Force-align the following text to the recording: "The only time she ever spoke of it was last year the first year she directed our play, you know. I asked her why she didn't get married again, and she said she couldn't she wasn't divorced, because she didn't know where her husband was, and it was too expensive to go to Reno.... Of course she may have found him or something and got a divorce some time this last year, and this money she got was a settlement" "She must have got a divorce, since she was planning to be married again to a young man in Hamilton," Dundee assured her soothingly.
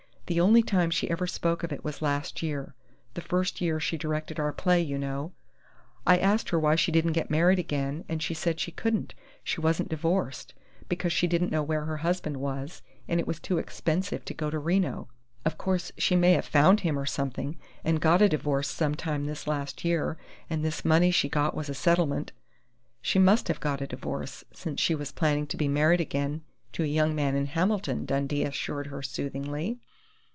"The 0.27 0.39
only 0.39 0.63
time 0.63 0.91
she 0.91 1.09
ever 1.09 1.27
spoke 1.27 1.61
of 1.61 1.73
it 1.73 1.83
was 1.83 2.01
last 2.01 2.41
year 2.41 2.73
the 3.15 3.19
first 3.21 3.59
year 3.59 3.81
she 3.81 3.97
directed 3.97 4.39
our 4.39 4.53
play, 4.53 4.79
you 4.81 4.97
know. 4.97 5.33
I 6.07 6.17
asked 6.19 6.51
her 6.51 6.57
why 6.59 6.75
she 6.77 6.89
didn't 6.89 7.11
get 7.11 7.29
married 7.29 7.59
again, 7.59 8.05
and 8.07 8.23
she 8.23 8.33
said 8.33 8.57
she 8.57 8.71
couldn't 8.71 9.13
she 9.43 9.59
wasn't 9.59 9.89
divorced, 9.89 10.53
because 10.87 11.11
she 11.11 11.27
didn't 11.27 11.51
know 11.51 11.61
where 11.61 11.83
her 11.83 11.97
husband 11.97 12.37
was, 12.37 12.81
and 13.09 13.19
it 13.19 13.27
was 13.27 13.41
too 13.41 13.57
expensive 13.57 14.23
to 14.23 14.33
go 14.33 14.49
to 14.49 14.57
Reno.... 14.57 15.09
Of 15.43 15.57
course 15.57 15.91
she 15.97 16.15
may 16.15 16.31
have 16.31 16.45
found 16.45 16.79
him 16.79 16.97
or 16.97 17.05
something 17.05 17.59
and 17.83 17.99
got 17.99 18.21
a 18.21 18.29
divorce 18.29 18.69
some 18.69 18.95
time 18.95 19.25
this 19.25 19.47
last 19.47 19.83
year, 19.83 20.17
and 20.49 20.63
this 20.63 20.85
money 20.85 21.11
she 21.11 21.27
got 21.27 21.55
was 21.55 21.67
a 21.67 21.73
settlement" 21.73 22.31
"She 23.01 23.19
must 23.19 23.49
have 23.49 23.59
got 23.59 23.81
a 23.81 23.85
divorce, 23.87 24.45
since 24.53 24.79
she 24.79 24.95
was 24.95 25.11
planning 25.11 25.45
to 25.47 25.57
be 25.57 25.67
married 25.67 25.99
again 25.99 26.43
to 26.71 26.83
a 26.83 26.95
young 26.95 27.13
man 27.13 27.35
in 27.35 27.47
Hamilton," 27.47 28.05
Dundee 28.05 28.45
assured 28.45 28.87
her 28.87 29.01
soothingly. 29.01 29.81